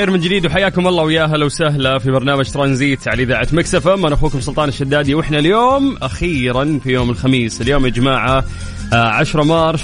[0.00, 3.88] بالخير من جديد وحياكم الله ويا هلا وسهلا في برنامج ترانزيت على إذاعة Mix FM
[3.88, 7.60] أنا أخوكم سلطان الشدادي وإحنا اليوم أخيرا في يوم الخميس.
[7.60, 8.44] اليوم يا جماعة
[8.92, 9.82] 10 آه، March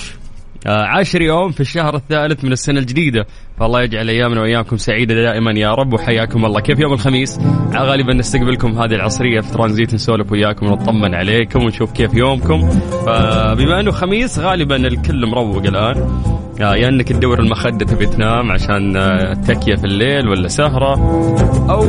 [0.67, 3.27] آه، عاشر يوم في الشهر الثالث من السنة الجديدة.
[3.61, 6.61] فالله يجعل أيامنا وأيامكم سعيدة دائما يا رب وحياكم الله.
[6.61, 7.39] كيف يوم الخميس؟
[7.75, 12.71] غالبا نستقبلكم هذه العصرية في ترانزيت نسولف وياكم ونطمن عليكم ونشوف كيف يومكم.
[13.07, 16.46] فبما أنه خميس غالبا الكل مروق الآن.
[16.61, 20.95] آه، يا إنك تدور المخدة تبي تنام عشان آه، تكيه في الليل ولا سهرة
[21.71, 21.83] أو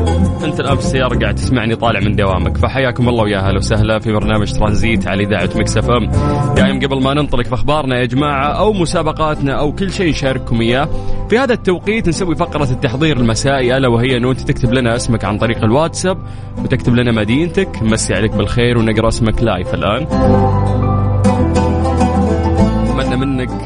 [0.45, 2.57] أنت الآن في السيارة قاعد تسمعني طالع من دوامك.
[2.57, 6.09] فحياكم الله ويا أهلا وسهلا في برنامج ترانزيت على إذاعة Mix FM.
[6.55, 10.89] دايم قبل ما ننطلق في أخبارنا يا جماعة أو مسابقاتنا أو كل شيء نشارككم إياه
[11.29, 15.37] في هذا التوقيت نسوي فقرة التحضير المسائي ألا وهي إنه أنت تكتب لنا اسمك عن
[15.37, 16.17] طريق الواتساب
[16.63, 17.83] وتكتب لنا مدينتك.
[17.83, 20.07] مسي عليك بالخير ونقرأ اسمك live الآن.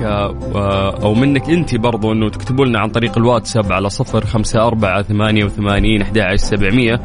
[0.06, 5.02] آه، أو منك أنت برضو إنه تكتبوا لنا عن طريق الواتساب على صفر خمسة أربعة
[5.02, 7.02] ثمانية وثمانين أحد سبعمية.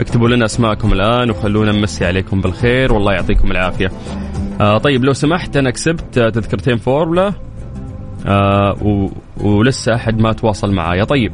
[0.00, 3.90] اكتبوا لنا أسماءكم الآن وخلونا نمسي عليكم بالخير والله يعطيكم العافية.
[4.60, 7.32] آه طيب لو سمحت أنا كسبت تذكرتين فورمولا
[8.26, 11.04] آه ولسه أحد ما تواصل معايا.
[11.04, 11.32] طيب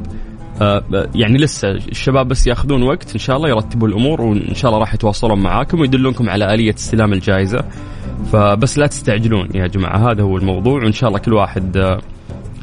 [0.61, 0.83] آه
[1.15, 4.93] يعني لسه الشباب بس ياخذون وقت إن شاء الله يرتبوا الأمور وإن شاء الله راح
[4.93, 7.63] يتواصلون معاكم ويدلونكم على آلية استلام الجائزة.
[8.25, 11.99] فبس لا تستعجلون يا جماعة هذا هو الموضوع وإن شاء الله كل واحد آه،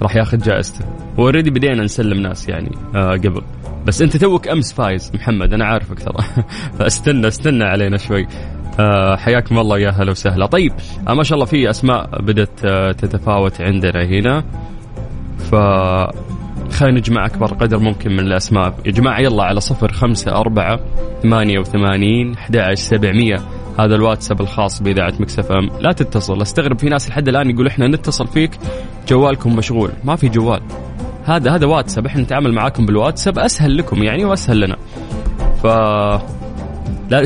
[0.02, 0.84] راح ياخذ جائزته.
[1.18, 3.42] already بدينا نسلم ناس يعني آه، قبل.
[3.86, 6.44] بس أنت توك أمس فايز محمد أنا عارفك ترى.
[6.78, 8.26] فاستنى استنى علينا شوي.
[8.80, 10.46] آه، حياكم الله يا هلا وسهلا.
[10.46, 10.72] طيب
[11.08, 12.60] ما شاء الله في أسماء بدأت
[12.98, 14.44] تتفاوت عندنا هنا.
[15.38, 15.54] ف
[16.72, 18.74] خلينا نجمع أكبر قدر ممكن من الأسماء.
[18.86, 20.80] يا جماعة يلا على صفر خمسة أربعة
[21.22, 23.36] ثمانية وثمانين أحد سبعمية.
[23.78, 25.70] هذا الواتساب الخاص بإذاعة Mix FM.
[25.80, 26.42] لا تتصل.
[26.42, 28.58] أستغرب في ناس لحد الآن يقول إحنا نتصل فيك
[29.08, 29.90] جوالكم مشغول.
[30.04, 30.60] ما في جوال.
[31.24, 32.06] هذا هذا واتساب.
[32.06, 33.38] إحنا نتعامل معاكم بالواتساب.
[33.38, 34.76] أسهل لكم يعني وأسهل لنا.
[35.62, 35.66] ف
[37.10, 37.24] لا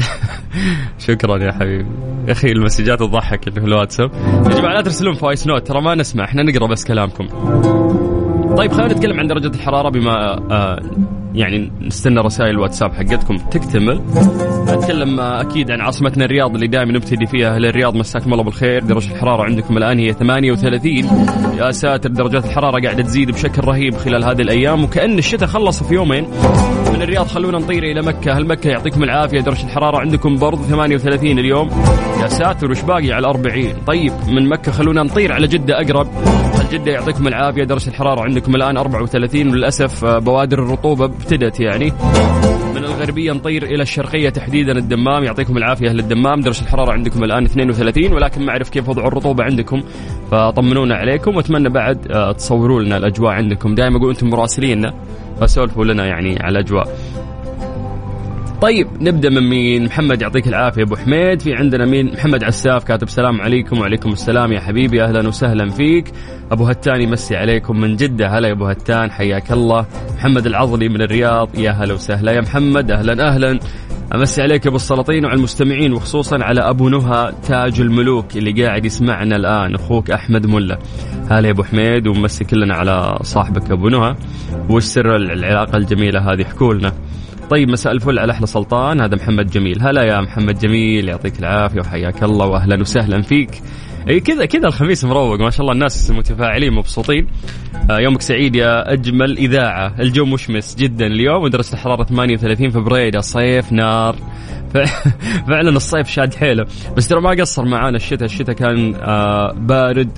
[1.06, 1.86] شكرا يا حبيبي.
[2.26, 4.10] يا أخي المسجات تضحك اللي في الواتساب.
[4.46, 5.66] يا جماعة لا ترسلون voice note.
[5.66, 6.24] ترى ما نسمع.
[6.24, 7.26] إحنا نقرأ بس كلامكم.
[8.56, 10.80] طيب خلينا نتكلم عن درجة الحرارة بما آه
[11.34, 13.36] يعني نستنى رسائل الواتساب حقتكم.
[13.36, 14.00] تكتمل.
[14.68, 17.54] أتكلم أكيد عن عاصمتنا الرياض اللي دائما نبتدي فيها.
[17.54, 18.82] أهل الرياض مساكم الله بالخير.
[18.84, 21.04] درجة الحرارة عندكم الآن هي 38
[21.58, 24.84] يا ساتر درجات الحرارة قاعدة تزيد بشكل رهيب خلال هذه الأيام.
[24.84, 26.26] وكأن الشتاء خلص في يومين.
[26.98, 27.26] من الرياض.
[27.26, 28.32] خلونا نطير إلى مكة.
[28.38, 31.70] هل مكة يعطيكم العافية؟ درجة الحرارة عندكم برضو 38 اليوم.
[32.22, 36.08] يا ساتر وش باقي على 40 طيب من مكة خلونا نطير على جدة أقرب.
[36.72, 41.92] جدة يعطيكم العافية؟ درجة الحرارة عندكم الآن 34 وللأسف آه، بوادر الرطوبة ابتدت يعني.
[42.74, 44.72] من الغربية نطير إلى الشرقية تحديدا.
[44.72, 46.40] الدمام يعطيكم العافية أهل الدمام.
[46.40, 49.82] درجة الحرارة عندكم الآن 32 ولكن ما أعرف كيف وضع الرطوبة عندكم.
[50.30, 51.36] فطمنونا عليكم.
[51.36, 53.74] وأتمنى بعد آه، تصوروا لنا الأجواء عندكم.
[53.74, 54.94] دائما أقول أنتم مراسليننا.
[55.40, 56.98] فسولفوا لنا يعني على الأجواء.
[58.62, 60.82] طيب نبدأ من مين؟ محمد يعطيك العافية.
[60.82, 64.52] أبو حميد في عندنا مين؟ محمد عساف كاتب سلام عليكم وعليكم السلام.
[64.52, 66.12] يا حبيبي أهلا وسهلا فيك.
[66.52, 68.28] أبو هتان يمسي عليكم من جدة.
[68.28, 69.86] هلا يا أبو هتان حياك الله.
[70.16, 71.58] محمد العضلي من الرياض.
[71.58, 72.32] يا هلا وسهلا.
[72.32, 73.58] يا محمد أهلا أهلا.
[74.14, 79.36] أمسي عليك أبو السلاطين وعلى المستمعين وخصوصا على أبو نهى تاج الملوك اللي قاعد يسمعنا
[79.36, 80.78] الآن أخوك أحمد ملا.
[81.30, 84.16] هلا يا أبو حميد ومسي كلنا على صاحبك أبو نهى.
[84.70, 86.92] وش سر العلاقة الجميلة هذه؟ احكوا لنا.
[87.50, 88.18] طيب مساء الفل.
[88.18, 89.00] على أحلى سلطان.
[89.00, 89.82] هذا محمد جميل.
[89.82, 91.08] هلا يا محمد جميل.
[91.08, 93.62] يعطيك العافية وحياك الله واهلا وسهلا فيك.
[94.08, 95.40] إي كذا كذا الخميس مروق.
[95.40, 97.26] ما شاء الله الناس متفاعلين مبسوطين.
[97.90, 99.94] آه يومك سعيد يا أجمل إذاعة.
[100.00, 101.42] الجو مشمس جدا اليوم.
[101.42, 104.16] ودرجة الحرارة 38 فبراير صيف نار.
[105.48, 106.66] فعلا الصيف شاد حيله.
[106.96, 108.24] بس ترى ما قصر معانا الشتاء.
[108.24, 110.10] الشتاء كان آه بارد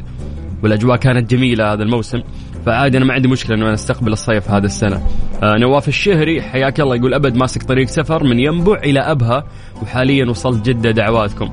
[0.63, 2.21] والأجواء كانت جميلة هذا الموسم.
[2.67, 5.03] فعادي أنا ما عندي مشكلة انه أنا أستقبل الصيف هذا السنة.
[5.43, 9.45] آه نواف الشهري حياك الله يقول أبد ماسك طريق سفر من ينبع إلى أبها
[9.83, 11.51] وحاليا وصلت جدة دعواتكم.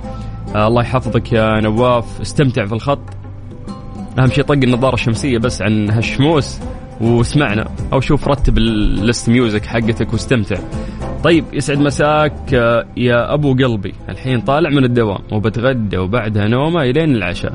[0.56, 3.00] آه الله يحفظك يا نواف استمتع في الخط.
[4.20, 6.60] أهم شيء طق النظارة الشمسية بس عن هالشموس
[7.02, 10.58] واسمعنا أو شوف رتب اللست ميوزك حقتك واستمتع.
[11.24, 17.16] طيب يسعد مساك آه، يا أبو قلبي الحين طالع من الدوام وبتغدى وبعدها نومة إلين
[17.16, 17.54] العشاء.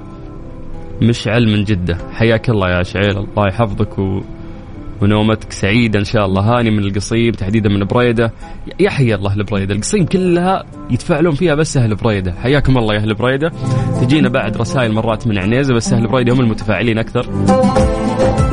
[1.03, 1.99] مشعل من جدة.
[2.13, 3.19] حياك الله يا شعيل.
[3.19, 4.21] الله يحفظك و...
[5.03, 6.43] ونومتك سعيدة إن شاء الله.
[6.43, 8.33] هاني من القصيم تحديدا من بريدة.
[8.81, 12.33] يحيى الله أهل بريدة القصيم كلها يتفاعلون فيها بس أهل بريدة.
[12.33, 13.53] حياكم الله يا أهل بريدة.
[14.01, 17.27] تجينا بعد رسائل مرات من عنيزة بس أهل بريدة هم المتفاعلين أكثر.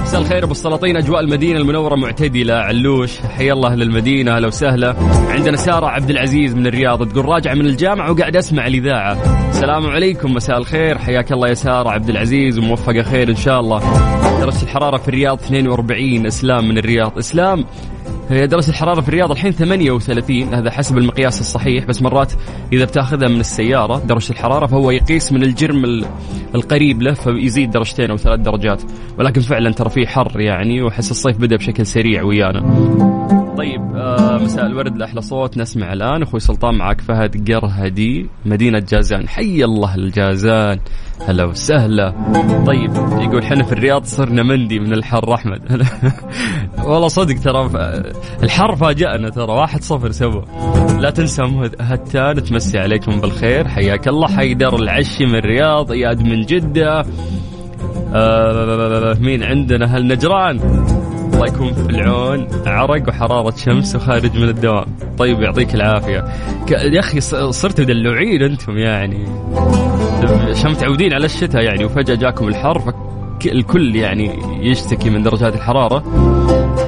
[0.10, 2.54] مساء الخير أبو السلاطين أجواء المدينة المنورة معتدلة.
[2.54, 4.96] علوش حيا الله أهل المدينة أهلا وسهلا.
[5.30, 9.18] عندنا سارة عبد العزيز من الرياض تقول راجع من الجامعة وقاعد أسمع الإذاعة.
[9.50, 10.98] السلام عليكم مساء الخير.
[10.98, 13.80] حياك الله يا سارة عبد العزيز وموفقه خير إن شاء الله.
[14.40, 17.18] درجة الحرارة في الرياض 42 إسلام من الرياض.
[17.18, 17.66] إسلام
[18.30, 22.34] هي درجة الحرارة في الرياض الحين 38 هذا حسب المقياس الصحيح بس مرات
[22.74, 26.06] إذا بتاخذها من السيارة درجة الحرارة فهو يقيس من الجرم
[26.56, 28.82] القريب له فيزيد درجتين أو ثلاث درجات.
[29.20, 33.09] ولكن فعلا ترى في حر يعني وحس الصيف بدأ بشكل سريع ويانا.
[34.42, 35.58] مساء الورد لأحلى صوت.
[35.58, 39.28] نسمع الآن أخوي سلطان معك فهد قرهدي مدينة جازان.
[39.28, 40.80] حي الله الجازان.
[41.28, 42.14] هلا وسهلا.
[42.68, 45.88] طيب يقول حنا في الرياض صرنا مندي من الحر أحمد.
[46.88, 47.70] والله صدق ترى
[48.44, 50.42] الحر فاجأنا ترى واحد صفر سوا.
[51.00, 51.42] لا تنسى
[51.80, 53.68] هتان تمسي عليكم بالخير.
[53.68, 57.06] حياك الله حيدر العشي من الرياض إياد من جدة.
[58.14, 60.60] آه مين عندنا؟ هل نجران؟
[61.40, 64.86] الله يكون في العون عرق وحرارة شمس وخارج من الدوام.
[65.18, 66.26] طيب يعطيك العافية.
[66.70, 67.20] يا أخي
[67.52, 69.26] صرتوا دلوعين أنتم يعني.
[70.50, 72.94] عشان متعودين على الشتاء يعني وفجأة جاكم الحر
[73.46, 74.32] الكل يعني
[74.62, 76.04] يشتكي من درجات الحرارة.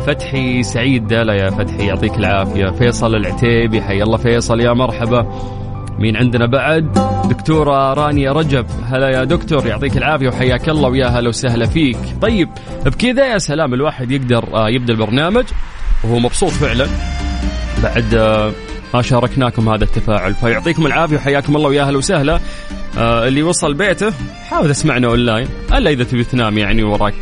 [0.07, 2.69] فتحي سعيد دالا يا فتحي يعطيك العافية.
[2.69, 5.27] فيصل العتيبي حي الله فيصل يا مرحبا.
[6.01, 6.93] مين عندنا بعد؟
[7.29, 8.65] دكتورة رانيا رجب.
[8.85, 11.97] هلا يا دكتور يعطيك العافية وحياك الله ويا هلا وسهلا فيك.
[12.21, 12.49] طيب
[12.85, 15.45] بكذا يا سلام الواحد يقدر آه، يبدأ البرنامج
[16.03, 16.87] وهو مبسوط فعلا.
[17.83, 18.51] بعد آه،
[18.93, 20.33] ما شاركناكم هذا التفاعل.
[20.33, 22.39] فيعطيكم العافية وحياكم الله ويا هلا وسهلا.
[22.97, 24.13] آه اللي وصل بيته
[24.49, 25.47] حاول تسمعنا أونلاين.
[25.73, 27.13] ألا إذا تبي تنام يعني وراك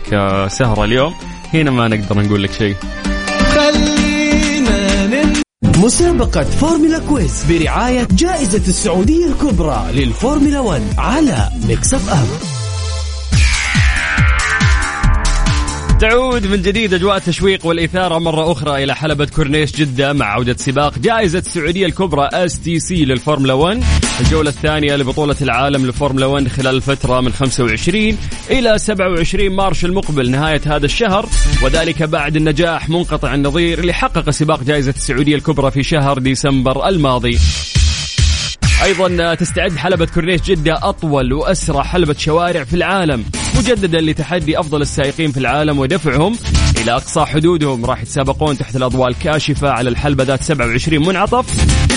[0.48, 1.14] سهرة اليوم.
[1.54, 2.76] هنا ما نقدر نقول لك شيء.
[5.80, 12.28] مسابقة Formula Quiz برعاية جائزة السعودية الكبرى للفورمولا 1 على Mix FM
[16.00, 21.00] تعود من جديد أجواء التشويق والإثارة مرة أخرى إلى حلبة كورنيش جدة مع عودة سباق
[21.00, 23.84] جائزة السعودية الكبرى STC لل Formula 1
[24.20, 28.18] الجولة الثانية لبطولة العالم للفورمولا 1 خلال الفترة من 25
[28.50, 31.26] إلى 27 March المقبل نهاية هذا الشهر
[31.64, 37.40] وذلك بعد النجاح منقطع النظير اللي حقق سباق جائزة السعودية الكبرى في شهر ديسمبر الماضي.
[38.84, 43.26] أيضا تستعد حلبة كورنيش جدة أطول وأسرع حلبة شوارع في العالم
[43.58, 46.36] مجددا لتحدي أفضل السائقين في العالم ودفعهم
[46.78, 47.86] إلى أقصى حدودهم.
[47.86, 51.46] راح يتسابقون تحت الأضواء الكاشفة على الحلبة ذات 27 منعطف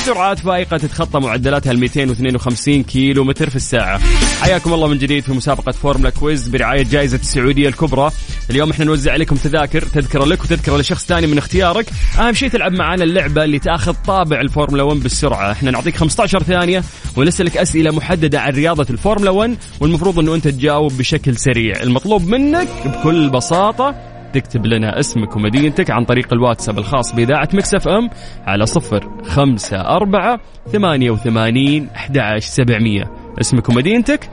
[0.02, 4.00] بسرعات فائقة تتخطى معدلاتها ال 252 كيلو متر في الساعة.
[4.40, 8.10] حياكم الله من جديد في مسابقة Formula Quiz برعاية جائزة السعودية الكبرى.
[8.50, 11.86] اليوم إحنا نوزع عليكم تذاكر تذكرة لك وتذكرة لشخص ثاني من اختيارك.
[12.18, 15.52] أهم شيء تلعب معنا اللعبة اللي تأخذ طابع الفورمولا 1 بالسرعة.
[15.52, 16.84] إحنا نعطيك 15 ثانية
[17.16, 21.82] ونسألك أسئلة محددة عن رياضة الفورمولا 1 والمفروض إنه أنت تجاوب بشكل سريع.
[21.82, 28.10] المطلوب منك بكل بساطة تكتب لنا اسمك ومدينتك عن طريق الواتساب الخاص بإذاعة Mix FM
[28.46, 30.40] على صفر خمسة أربعة
[30.72, 33.10] ثمانية وثمانين أحد سبعمية.
[33.40, 34.30] اسمك ومدينتك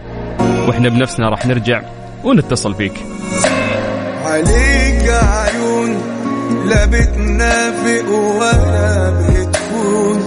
[0.67, 1.81] وإحنا بنفسنا راح نرجع
[2.23, 2.93] ونتصل فيك.
[4.25, 5.97] عليك عيون
[6.69, 10.19] لا بتنافق ولا بتكون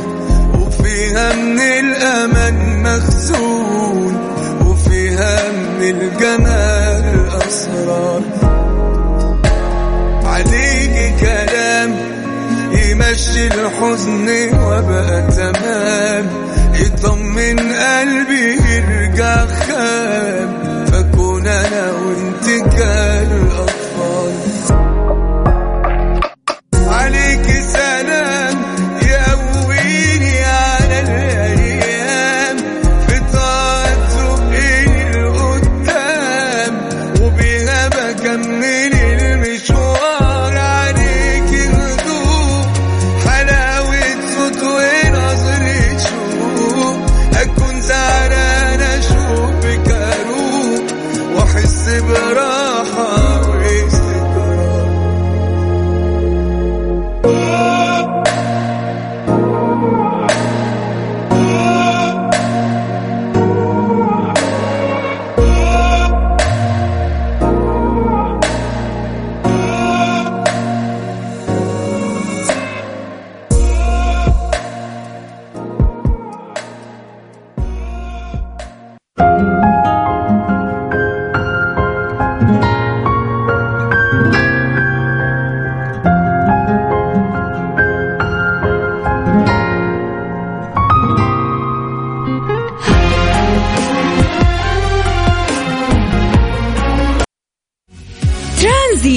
[0.55, 3.51] وفيها من الأمل مخزون.
[13.92, 16.26] الحزن وبقى تمام.
[16.75, 18.62] يطمن قلبي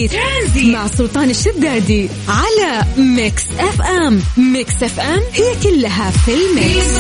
[0.08, 4.22] Transit, Transit مع سلطان الشدادي على Mix FM.
[4.38, 7.00] Mix FM هي كلها في ال mix.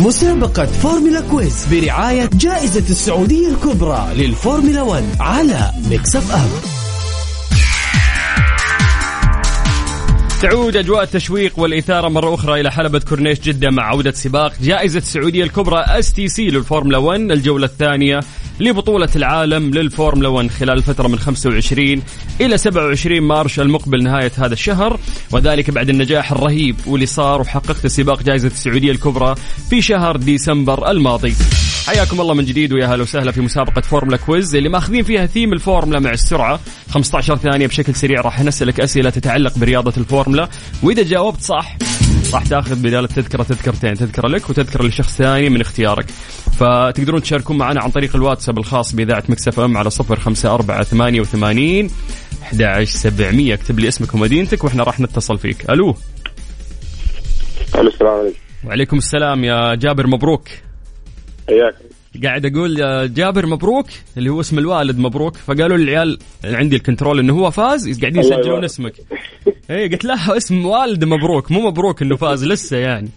[0.00, 6.48] مسابقة Formula Quiz برعاية جائزة السعودية الكبرى للفورمولا 1 على Mix FM.
[10.42, 15.44] تعود أجواء التشويق والإثارة مرة أخرى إلى حلبة كورنيش جدة مع عودة سباق جائزة السعودية
[15.44, 18.20] الكبرى STC لل Formula 1 الجولة الثانية
[18.60, 22.02] لبطولة العالم للفورمولا 1 خلال الفترة من 25
[22.40, 25.00] إلى 27 مارس المقبل نهاية هذا الشهر
[25.32, 29.34] وذلك بعد النجاح الرهيب واللي صار وحققت سباق جائزة السعودية الكبرى
[29.70, 31.34] في شهر ديسمبر الماضي.
[31.86, 35.52] حياكم الله من جديد ويا هلا وسهلا في مسابقة فورمولا quiz اللي ماخذين فيها ثيم
[35.52, 36.60] الفورمولا مع السرعة.
[36.90, 40.48] 15 ثانية بشكل سريع راح نسألك أسئلة تتعلق برياضة الفورمولا.
[40.82, 41.76] وإذا جاوبت صح
[42.34, 46.06] راح تأخذ بدال التذكرة تذكرتين تذكرة لك وتذكرة لشخص ثاني من اختيارك.
[46.58, 51.90] فتقدرون تشاركون معنا عن طريق الواتساب الخاص بإذاعة ميكس اف ام على 054 88
[52.52, 55.70] 11700 اكتب لي اسمك ومدينتك وإحنا راح نتصل فيك.
[55.70, 55.96] ألو
[57.74, 57.88] ألو.
[57.88, 58.38] السلام عليكم.
[58.64, 60.48] وعليكم السلام يا جابر مبروك.
[61.48, 61.74] حياك.
[62.24, 65.36] قاعد أقول يا جابر مبروك اللي هو اسم الوالد مبروك.
[65.36, 68.64] فقالوا لي العيال عند ال control إنه هو فاز قاعدين يسجلون.
[68.64, 68.92] اسمك.
[69.70, 73.08] اي قلت لا اسم والد مبروك مو مبروك إنه فاز لسه يعني.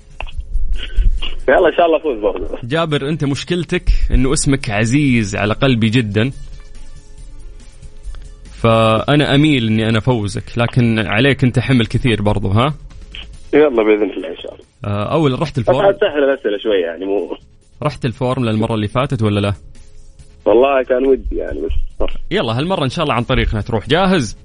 [1.50, 2.58] يلا إن شاء الله تفوز برضه.
[2.63, 6.32] جابر أنت مشكلتك إنه اسمك عزيز على قلبي جدا.
[8.51, 12.74] فأنا أميل إني أنا أفوزك لكن عليك أنت حمل كثير برضو ها؟
[13.53, 14.65] يلا بإذن الله إن شاء الله.
[14.86, 17.38] آه، أول رحت الفورمولا عاد سهل الأسئلة شوي يعني مو
[17.86, 19.54] رحت الفورم المرة اللي فاتت ولا لا؟
[20.46, 23.88] والله كان ودي يعني بس يلا هالمرة إن شاء الله عن طريقنا تروح.
[23.89, 24.38] جاهز؟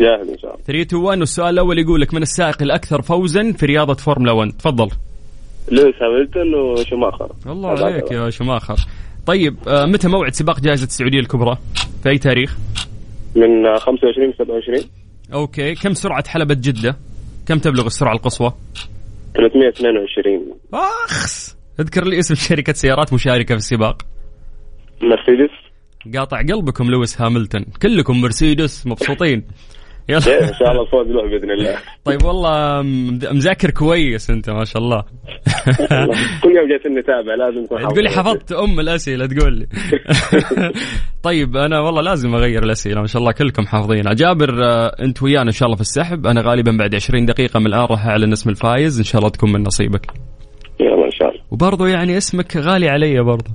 [0.00, 0.64] جاهز إن شاء الله.
[0.64, 4.52] 3 2 1 والسؤال الأول يقول لك من السائق الأكثر فوزا في رياضة فورمولا 1
[4.58, 4.88] تفضل.
[5.72, 7.32] لويس هاملتون وشماخر.
[7.46, 8.76] الله عليك يا شماخر.
[9.26, 11.58] طيب آه، متى موعد سباق جائزة السعودية الكبرى؟
[12.02, 12.56] في أي تاريخ؟
[13.36, 14.84] من 25 27
[15.32, 15.74] أوكي.
[15.74, 16.96] كم سرعة حلبة جدة؟
[17.46, 18.52] كم تبلغ السرعة القصوى؟
[19.34, 21.56] 322 أخس!
[21.80, 24.02] اذكر لي اسم شركة سيارات مشاركة في السباق.
[25.02, 25.54] مرسيدس.
[26.16, 27.64] قاطع قلبكم لويس هاملتون.
[27.82, 29.44] كلكم مرسيدس مبسوطين.
[30.10, 31.78] إيه، يلا إن شاء الله الفوز له بإذن الله.
[32.04, 32.82] طيب والله
[33.32, 35.04] مذاكر كويس أنت ما شاء الله.
[36.42, 38.10] كل يوم جالسين نتابع لازم تقول لي.
[38.10, 39.66] حفظت أم الأسئلة تقول لي.
[41.22, 44.02] طيب أنا والله لازم أغير الأسئلة ما شاء الله كلكم حافظين.
[44.14, 46.26] جابر آه، أنت ويانا إن شاء الله في السحب.
[46.26, 48.98] أنا غالبا بعد 20 دقيقة من الآن راح أعلن اسم الفايز.
[48.98, 50.06] إن شاء الله تكون من نصيبك
[50.80, 53.50] يلا ان شاء الله وبرضه يعني اسمك غالي علي برضه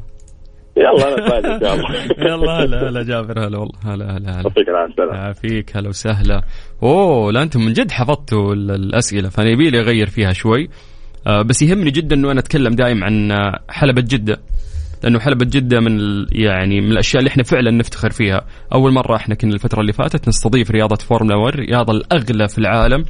[0.78, 1.08] يلا
[1.38, 1.96] أنا إن شاء الله.
[2.30, 3.80] يلا هلا هلا جابر هلا والله.
[3.86, 4.42] هلا هلا هلا.
[4.42, 6.42] يعطيك العافية يعافيك هلا وسهلا.
[6.84, 10.70] أوه لا أنتم من جد حفظتوا ال- الأسئلة فأنا يبي لي أغير فيها شوي.
[11.28, 13.32] آه، بس يهمني جدا إنه أنا أتكلم دائم عن
[13.70, 14.38] حلبة جدة
[15.04, 16.00] لأنه حلبة جدة من
[16.32, 20.28] يعني من الأشياء اللي إحنا فعلا نفتخر فيها، أول مرة إحنا كنا الفترة اللي فاتت
[20.28, 23.06] نستضيف رياضة فورمولا 1 الرياضة الأغلى في العالم،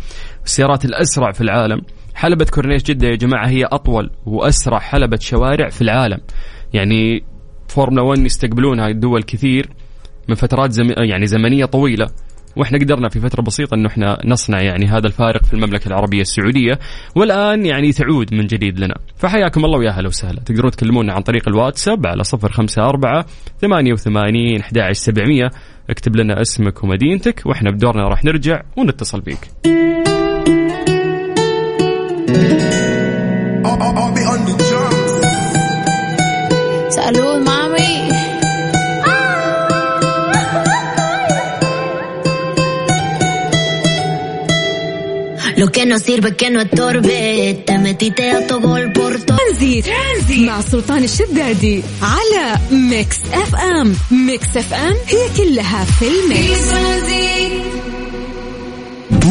[0.45, 1.81] السيارات الأسرع في العالم،
[2.15, 6.17] حلبة كورنيش جدة يا جماعة هي أطول وأسرع حلبة شوارع في العالم.
[6.73, 7.23] يعني
[7.67, 9.69] فورمولا 1 يستقبلونها دول كثير
[10.29, 10.89] من فترات زم...
[10.97, 12.07] يعني زمنية طويلة.
[12.55, 16.79] وإحنا قدرنا في فترة بسيطة إنه إحنا نصنع يعني هذا الفارق في المملكة العربية السعودية
[17.15, 18.95] والآن يعني تعود من جديد لنا.
[19.15, 20.39] فحياكم الله ويا هلا وسهلا.
[20.39, 23.23] تقدرون تكلمونا عن طريق الواتساب على 054
[23.61, 25.51] 88 11700
[25.89, 29.21] اكتب لنا اسمك ومدينتك وإحنا بدورنا راح نرجع ونتصل
[33.75, 34.65] فيك
[36.95, 37.91] Salud, mami.
[45.57, 47.63] Lo que no sirve que no estorbe.
[47.65, 49.35] Te metiste a tu gol por todo.
[49.37, 56.07] ترانزيت, ترانزيت مع سلطان الشدادي على ميكس اف ام ميكس اف ام هي كلها في
[56.07, 57.74] الميكس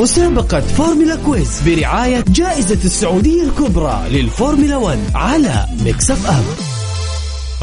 [0.01, 6.45] مسابقة فورمولا كويس برعاية جائزة السعودية الكبرى للفورمولا 1 على ميكس اف ام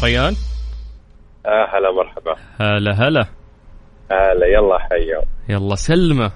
[0.04, 0.34] ريان؟
[1.46, 2.34] آه هلا مرحبا.
[2.60, 3.26] هلا هلا.
[4.10, 5.22] هلا يلا حيا.
[5.48, 6.32] يلا سلمة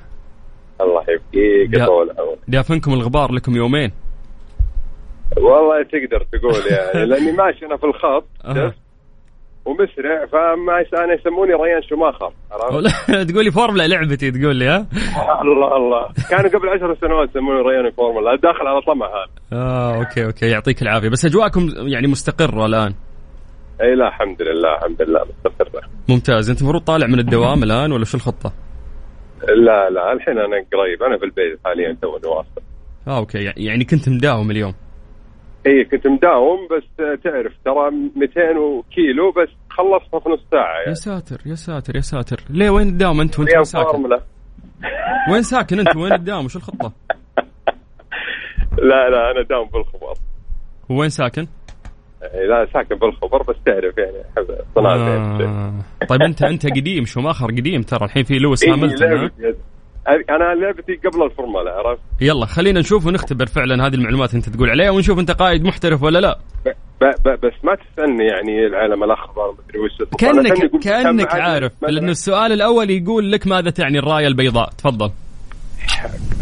[0.81, 3.93] الله يبقيك يا- طول عمرك دافنكم الغبار لكم يومين.
[5.37, 7.07] والله تقدر تقول يعني.
[7.11, 8.25] لأني ماشي أنا في الخط؟
[9.67, 12.87] ومسرع فما أنا يسموني ريان شماخر عرفت؟
[13.31, 14.87] تقولي فورمولا لعبتي تقول لي ها؟
[15.43, 16.09] الله الله.
[16.31, 19.61] كانوا قبل عشر سنوات يسموني ريان فورمولا داخل على طمع هذا.
[19.61, 21.09] آه أوكي أوكي يعطيك العافية.
[21.09, 22.95] بس أجواءكم يعني مستقرة الآن.
[23.83, 25.83] إي لا الحمد لله الحمد لله مستقرة.
[26.09, 26.51] ممتاز.
[26.51, 28.53] أنت المفروض طالع من الدوام الآن ولا شو الخطة؟
[29.49, 32.63] لا لا الحين أنا قريب أنا في البيت حاليا تو واصل
[33.09, 34.75] آه أوكي يعني كنت مداوم اليوم.
[35.67, 36.85] اي كنت مداوم بس
[37.25, 42.01] تعرف ترى 200 كيلو بس خلصنا في نص ساعة يا يعني ساتر يا ساتر يا
[42.01, 44.19] ساتر ليه وين تداوم أنت وأنت وين ساكن؟
[45.33, 46.93] وين ساكن أنت وين تداوم وش الخطة؟
[48.91, 50.15] لا لا أنا داوم بالخبر
[50.89, 51.47] وين ساكن؟
[52.23, 55.45] إي لا ساكن بالخبر بس تعرف يعني أحب صناعة يعني.
[55.45, 55.73] آه.
[56.09, 59.31] طيب أنت أنت قديم شوماخر قديم ترى الحين في لويس إيه هاملتون
[60.09, 64.91] أنا لعبتي قبل الفورمولا عرفت؟ يلا خلينا نشوف ونختبر فعلا هذه المعلومات أنت تقول عليها
[64.91, 66.39] ونشوف أنت قائد محترف ولا لا.
[67.01, 71.73] ب ب بس ما تسألني يعني العالم الاخضر مدري وش كانك كأنك عارف.
[71.83, 74.71] لأنه السؤال الأول يقول لك ماذا تعني الراية البيضاء.
[74.79, 75.11] تفضل.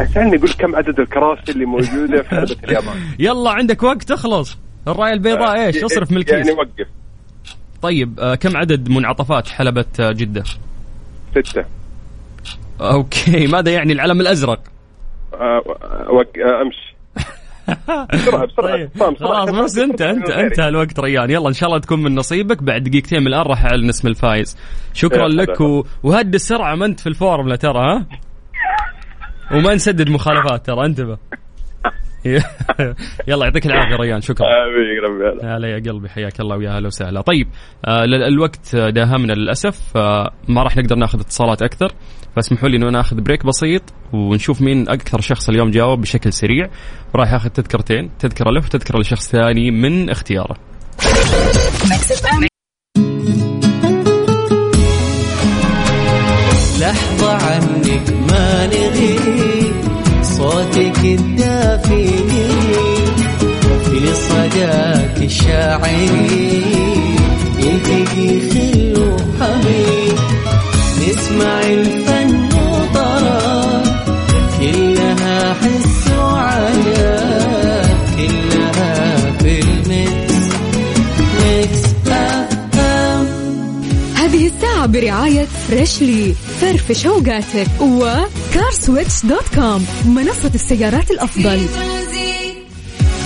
[0.01, 5.13] تسألني تقول كم عدد الكراسي اللي موجودة في حلبة اليابان؟ يلا عندك وقت تخلص الراية
[5.13, 6.35] البيضاء إيش؟ اصرف من الكيس.
[6.35, 6.87] يعني وقف.
[7.83, 10.45] طيب آه، كم عدد منعطفات حلبة آه، جدة؟
[11.35, 11.65] ستة.
[12.81, 14.61] أوكي ماذا يعني العلم الأزرق؟
[15.35, 16.95] آه، آه، امشي
[18.15, 18.77] بسرعة بسرعة.
[18.77, 18.91] طيب.
[19.19, 21.31] خلاص بس انت انت انتهى الوقت ريان.
[21.31, 22.63] يلا إن شاء الله تكون من نصيبك.
[22.63, 24.59] بعد دقيقتين من الآن راح أعلن اسم الفايز.
[24.93, 25.85] شكرا لك و...
[26.03, 28.07] وهدي السرعة ما أنت في الفورمولا ترى ها؟
[29.53, 31.19] وما نسدد مخالفات ترى انتبه.
[32.25, 34.47] يلا يعطيك العافية ريان شكرا.
[34.47, 35.69] حبيبي ربي هلا.
[35.69, 37.21] يا قلبي حياك الله ويا هلا وسهلا.
[37.21, 37.49] طيب
[37.85, 41.93] آه الوقت داهمنا للأسف آه ما راح نقدر ناخذ اتصالات أكثر
[42.37, 46.69] فاسمحوا لي إنه ناخذ break بسيط ونشوف مين أكثر شخص اليوم جاوب بشكل سريع.
[47.15, 50.57] راح ياخذ تذكرتين تذكرة له وتذكرة لشخص ثاني من اختياره.
[56.81, 59.75] لحظة عنك ما نغيب
[60.23, 61.54] صوتك الدافي
[65.25, 66.63] صداك الشاعري
[67.59, 70.19] يلتقي خل وحبيب
[71.09, 73.83] نسمع الفن وطرب
[74.61, 80.47] كلها حس وعجب كلها في الميكس
[81.45, 82.79] ميكس أف
[84.17, 91.67] هذه الساعة برعاية Freshly فرفش اوقاتك و CarSwitch dot com منصة السيارات الأفضل.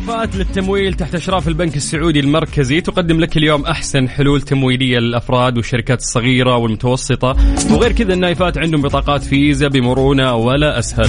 [0.00, 5.98] النايفات للتمويل تحت أشراف البنك السعودي المركزي؟ تقدم لك اليوم أحسن حلول تمويلية للأفراد والشركات
[5.98, 7.36] الصغيرة والمتوسطة.
[7.70, 11.08] وغير كذا النايفات عندهم بطاقات فيزا بمرونة ولا أسهل.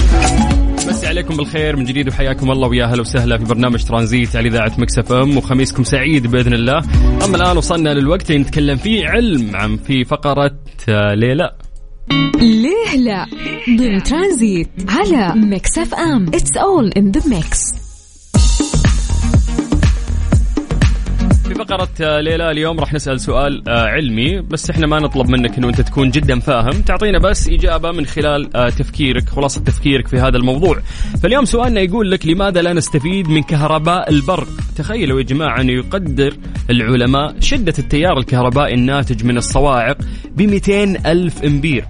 [0.88, 4.72] مسي عليكم بالخير من جديد وحياكم الله ويا أهلا وسهلا في برنامج ترانزيت على إذاعة
[4.78, 6.78] Mix FM وخميسكم سعيد بإذن الله.
[7.24, 11.50] أما الآن وصلنا للوقت اللي نتكلم فيه علم عن في فقرة آه، ليه لا
[12.40, 13.26] ليه لا؟
[13.78, 16.26] ضمن ترانزيت على Mix FM.
[16.28, 17.81] It's all in the Mix
[21.64, 25.68] فقرة آه، ليلى اليوم راح نسأل سؤال آه، علمي بس إحنا ما نطلب منك إنه
[25.68, 26.70] أنت تكون جدا فاهم.
[26.70, 30.78] تعطينا بس إجابة من خلال آه، تفكيرك خلاصة تفكيرك في هذا الموضوع.
[31.22, 36.34] فاليوم سؤالنا يقول لك لماذا لا نستفيد من كهرباء البرق؟ تخيلوا يا جماعة انه يقدر
[36.70, 39.98] العلماء شدة التيار الكهربائي الناتج من الصواعق
[40.36, 41.84] ب 200 ألف أمبير.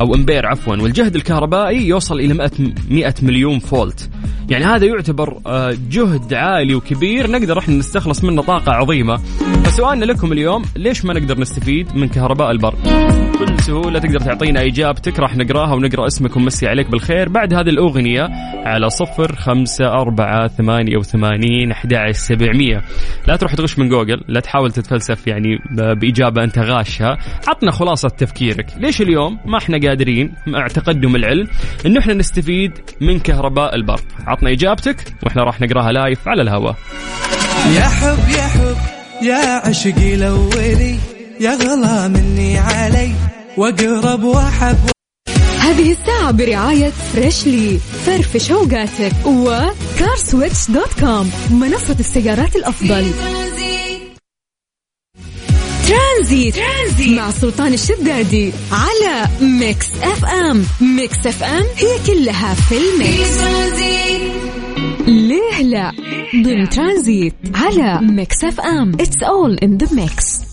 [0.00, 2.50] أو امبير عفوا والجهد الكهربائي يوصل إلى 100
[2.90, 4.10] 100 مليون فولت.
[4.50, 9.16] يعني هذا يعتبر آه، جهد عالي وكبير نقدر إحنا نستخلص منه طاقة عظيمة.
[9.64, 12.78] فسؤالنا لكم اليوم ليش ما نقدر نستفيد من كهرباء البرق؟
[13.38, 17.28] بكل سهوله تقدر تعطينا إجابتك راح نقراها ونقرأ اسمك ونمسي عليك بالخير.
[17.28, 18.28] بعد هذه الأغنية
[18.64, 22.82] على صفر خمسة أربعة ثمانية وثمانين أحد سبعمية.
[23.28, 27.18] لا تروح تغش من جوجل لا تحاول تتفلسف يعني بإجابة أنت غاشها.
[27.48, 28.66] عطنا خلاصة تفكيرك.
[28.76, 31.48] ليش اليوم ما إحنا قادرين مع تقدم العلم
[31.86, 36.76] انه إحنا نستفيد من كهرباء البرق؟ عطنا إجابتك وإحنا راح نقراها live على الهواء.
[37.76, 38.76] يا حب يا حب
[39.22, 43.12] يا عشقي الأولي يا غلا مني علي
[43.56, 44.76] وأقرب وأحب.
[45.58, 53.10] هذه الساعة برعاية Freshly فرفش اوقاتك و CarSwitch dot com منصة السيارات الأفضل.
[55.88, 56.54] Tranzit.
[56.54, 57.18] Tranzit.
[57.18, 63.38] مع سلطان الشدادي على Mix FM Mix FM هي كلها في ال Mix.
[65.06, 65.92] ليه لا؟
[66.44, 70.47] ضمن ترانزيت على Mix FM It's all in the Mix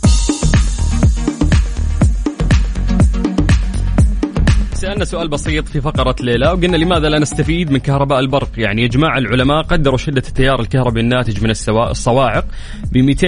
[4.85, 8.81] سألنا سؤال بسيط في فقرة ليه لا وقلنا لماذا لا نستفيد من كهرباء البرق؟ يعني
[8.81, 12.45] يا جماعة العلماء قدروا شدة التيار الكهربي الناتج من الصواعق
[12.91, 13.27] ب 200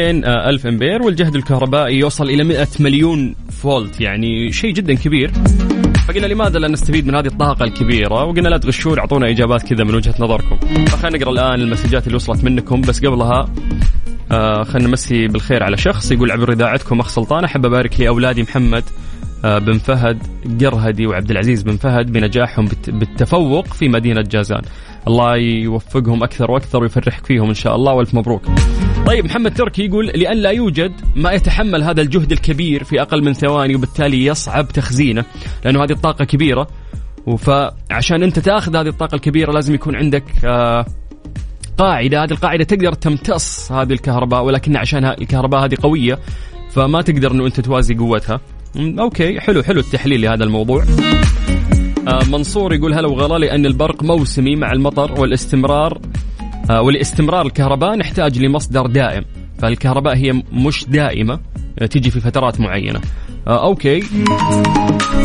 [0.50, 5.32] ألف أمبير والجهد الكهربائي يوصل إلى 100 مليون فولت يعني شيء جدا كبير.
[6.08, 9.96] فقلنا لماذا لا نستفيد من هذه الطاقة الكبيرة؟ وقلنا لا تغشون أعطونا إجابات كذا من
[9.96, 10.86] وجهة نظركم.
[10.86, 13.50] فخلينا نقرأ الآن المسجات اللي وصلت منكم بس قبلها
[14.32, 18.84] آه خلينا نمسي بالخير على شخص يقول عبر إذاعتكم أخ سلطان أحب أبارك لأولادي محمد.
[18.84, 19.08] آه
[19.44, 20.18] بن فهد
[20.62, 24.62] قرهدي وعبد العزيز بن فهد بنجاحهم بالت- بالتفوق في مدينة جازان.
[25.08, 28.42] الله يوفقهم أكثر وأكثر ويفرحك فيهم إن شاء الله وألف مبروك.
[29.06, 33.34] طيب محمد تركي يقول لأن لا يوجد ما يتحمل هذا الجهد الكبير في أقل من
[33.34, 35.26] ثواني وبالتالي يصعب تخزينه
[35.66, 36.68] لأنه هذه الطاقة كبيرة.
[37.38, 40.86] فعشان أنت تأخذ هذه الطاقة الكبيرة لازم يكون عندك آه
[41.78, 42.24] قاعدة.
[42.24, 46.20] هذه القاعدة تقدر تمتص هذه الكهرباء ولكن عشان الكهرباء هذه قوية
[46.72, 48.40] فما تقدر أنه أنت توازي قوتها.
[48.78, 50.84] مم، okay حلو حلو التحليل لهذا الموضوع.
[52.08, 56.02] آه، منصور يقول هلا وغلا لأن البرق موسمي مع المطر والاستمرار
[56.70, 59.24] آه، ولاستمرار الكهرباء نحتاج لمصدر دائم
[59.60, 61.40] فالكهرباء هي مش دائمة
[61.80, 63.02] آه، تيجي في فترات معينة.
[63.48, 63.98] آه، okay.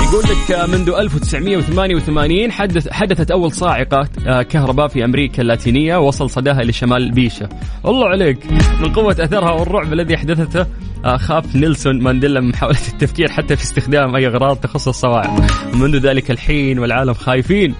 [0.02, 6.62] يقول لك منذ 1988 حدث حدثت أول صاعقة آه، كهرباء في أمريكا اللاتينية وصل صداها
[6.62, 7.48] لشمال بيشة
[7.86, 8.38] الله عليك
[8.80, 10.66] من قوة أثرها والرعب الذي أحدثته آه،
[11.04, 15.40] خاف نيلسون مانديلا من محاولة التفكير حتى في استخدام أي أغراض تخص الصواعق.
[15.74, 17.74] منذ ذلك الحين والعالم خايفين.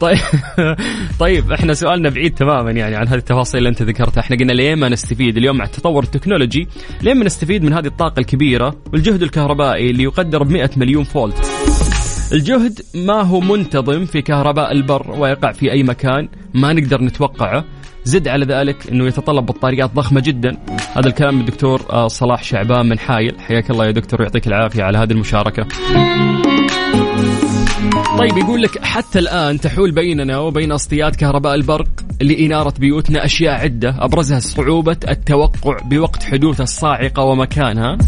[0.00, 0.18] طيب
[1.20, 4.20] طيب إحنا سؤالنا بعيد تماما يعني عن هذه التفاصيل اللي أنت ذكرتها.
[4.20, 6.68] إحنا قلنا ليه ما نستفيد اليوم مع التطور التكنولوجي؟
[7.02, 11.50] ليه ما نستفيد من هذه الطاقة الكبيرة والجهد الكهربائي اللي يقدر ب 100 مليون فولت؟
[12.32, 17.64] الجهد ما هو منتظم في كهرباء البرق ويقع في أي مكان ما نقدر نتوقعه.
[18.10, 20.56] زد على ذلك أنه يتطلب بطاريات ضخمة جدا.
[20.96, 23.40] هذا الكلام من الدكتور آه، صلاح شعبان من حايل.
[23.40, 25.66] حياك الله يا دكتور ويعطيك العافية على هذه المشاركة.
[28.18, 31.88] طيب يقول لك حتى الآن تحول بيننا وبين أسطيات كهرباء البرق
[32.20, 33.96] لإنارة بيوتنا أشياء عدة.
[33.98, 37.98] أبرزها صعوبة التوقع بوقت حدوث الصاعقة ومكانها.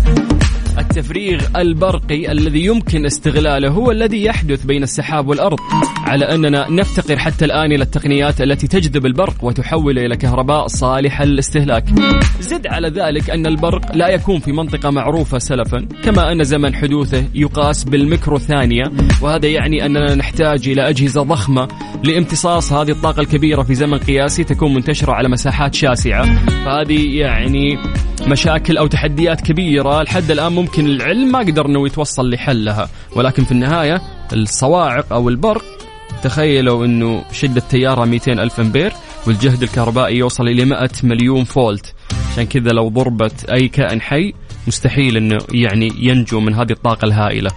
[0.79, 5.59] التفريغ البرقي الذي يمكن استغلاله هو الذي يحدث بين السحاب والأرض
[5.99, 11.85] على أننا نفتقر حتى الآن إلى التقنيات التي تجذب البرق وتحوله إلى كهرباء صالحه للاستهلاك.
[12.41, 17.25] زد على ذلك أن البرق لا يكون في منطقة معروفة سلفا، كما أن زمن حدوثه
[17.35, 18.85] يقاس بالميكرو ثانية،
[19.21, 21.69] وهذا يعني أننا نحتاج إلى أجهزة ضخمة
[22.05, 27.79] لامتصاص هذه الطاقة الكبيرة في زمن قياسي تكون منتشرة على مساحات شاسعة، فهذه يعني
[28.27, 32.89] مشاكل أو تحديات كبيرة لحد الآن ممكن العلم ما قدر إنه يتوصل لحلها.
[33.17, 35.65] ولكن في النهاية الصواعق أو البرق
[36.23, 38.93] تخيلوا إنه شدة تيارها 200 ألف أمبير
[39.27, 41.95] والجهد الكهربائي يوصل إلى 100 مليون فولت.
[42.33, 44.33] عشان كذا لو ضربت أي كائن حي
[44.67, 47.51] مستحيل إنه يعني ينجو من هذه الطاقة الهائلة.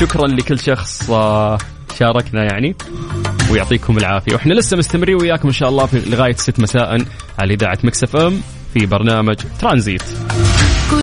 [0.00, 1.58] شكرا لكل شخص آه،
[1.98, 2.74] شاركنا يعني
[3.50, 4.32] ويعطيكم العافية.
[4.32, 7.04] وإحنا لسه مستمرين وياكم إن شاء الله في لغاية 6 مساء
[7.38, 8.40] على إذاعة مكسف أم.
[8.74, 10.02] في برنامج ترانزيت.